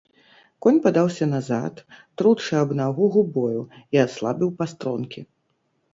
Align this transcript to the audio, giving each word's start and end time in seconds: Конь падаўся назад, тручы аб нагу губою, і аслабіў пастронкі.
Конь 0.65 0.79
падаўся 0.85 1.27
назад, 1.33 1.83
тручы 2.21 2.53
аб 2.63 2.69
нагу 2.79 3.11
губою, 3.19 3.61
і 3.97 4.03
аслабіў 4.07 4.49
пастронкі. 4.63 5.21